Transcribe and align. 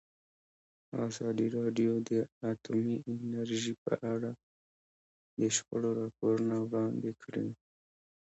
ازادي 1.07 1.47
راډیو 1.57 1.93
د 2.09 2.11
اټومي 2.51 2.97
انرژي 3.11 3.73
په 3.83 3.91
اړه 4.13 4.31
د 5.39 5.41
شخړو 5.55 5.89
راپورونه 6.01 6.55
وړاندې 6.61 7.11
کړي. 7.21 7.47